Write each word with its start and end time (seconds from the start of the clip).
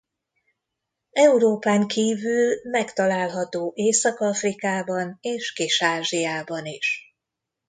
Európán 1.15 1.87
kívül 1.87 2.55
megtalálható 2.63 3.71
Észak-Afrikában 3.75 5.17
és 5.21 5.53
Kis-Ázsiában 5.53 6.65
is. 6.65 7.15